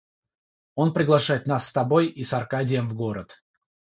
[0.73, 3.43] Он приглашает нас с тобой и с Аркадием в город.